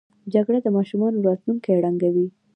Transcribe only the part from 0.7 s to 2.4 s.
ماشومانو راتلونکی ړنګوي